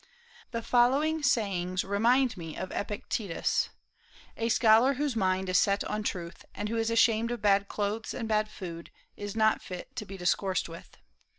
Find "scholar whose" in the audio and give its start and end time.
4.49-5.15